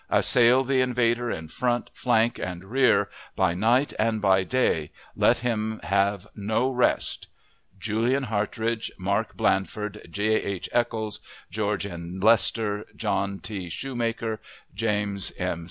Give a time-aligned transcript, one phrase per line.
[0.09, 4.89] Assail the invader in front, flank, and rear, by night and by day.
[5.15, 7.27] Let him have no rest.
[7.79, 10.37] JULIAN HARTRIDGE MARK BLANDFORD, J.
[10.41, 10.67] H.
[10.71, 11.19] ECHOLS
[11.51, 11.77] GEO.
[11.85, 12.19] N.
[12.19, 13.67] LESTER JOHN T.
[13.69, 14.39] SHUEMAKER
[14.73, 15.33] JAS.
[15.37, 15.59] M.